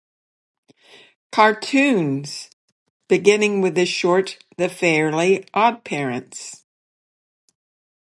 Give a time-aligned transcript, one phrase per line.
[1.31, 2.49] Cartoons",
[3.07, 6.63] beginning with the short "The Fairly OddParents!".